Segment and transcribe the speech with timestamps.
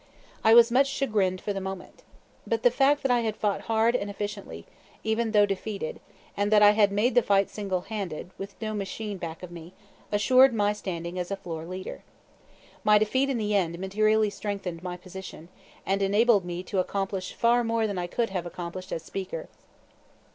[0.43, 2.01] I was much chagrined for the moment.
[2.47, 4.65] But the fact that I had fought hard and efficiently,
[5.03, 5.99] even though defeated,
[6.35, 9.73] and that I had made the fight single handed, with no machine back of me,
[10.11, 12.01] assured my standing as floor leader.
[12.83, 15.49] My defeat in the end materially strengthened my position,
[15.85, 19.49] and enabled me to accomplish far more than I could have accomplished as Speaker.